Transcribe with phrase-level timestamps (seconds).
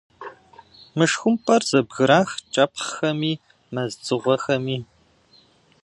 [0.97, 3.33] Мышхумпӏэр зэбгырах кӏэпхъхэми,
[3.73, 4.77] мэз дзыгъуэхэми.